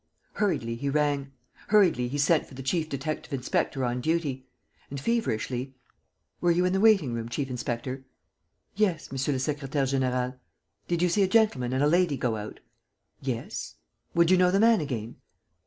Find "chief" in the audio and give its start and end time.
2.63-2.89, 7.29-7.51